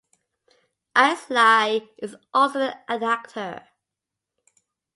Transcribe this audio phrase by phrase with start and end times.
[0.97, 3.67] Ainslie is also an actor.